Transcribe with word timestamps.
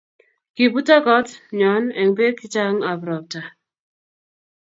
Kibutik 0.55 1.03
kot 1.05 1.27
nyon 1.59 1.85
eng 1.99 2.11
bek 2.17 2.35
chechang 2.41 2.79
ab 2.89 3.01
ropta. 3.07 3.41